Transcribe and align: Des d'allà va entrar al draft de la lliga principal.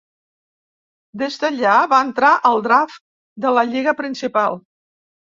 Des 1.21 1.35
d'allà 1.41 1.73
va 1.91 1.99
entrar 2.05 2.31
al 2.49 2.61
draft 2.67 2.97
de 3.45 3.51
la 3.59 3.65
lliga 3.75 3.93
principal. 3.99 4.57